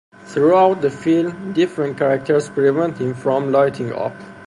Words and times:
Throughout 0.23 0.81
the 0.81 0.89
film, 0.89 1.53
different 1.53 1.95
characters 1.95 2.49
prevent 2.49 2.97
him 2.97 3.13
from 3.13 3.51
lighting 3.51 3.93
up. 3.93 4.15